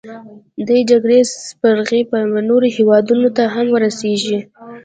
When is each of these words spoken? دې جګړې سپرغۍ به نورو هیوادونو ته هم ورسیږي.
دې 0.67 0.79
جګړې 0.91 1.19
سپرغۍ 1.49 2.01
به 2.09 2.19
نورو 2.49 2.67
هیوادونو 2.77 3.27
ته 3.37 3.43
هم 3.53 3.67
ورسیږي. 3.71 4.39